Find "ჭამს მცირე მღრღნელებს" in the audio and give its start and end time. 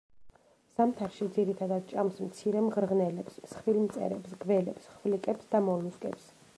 1.91-3.39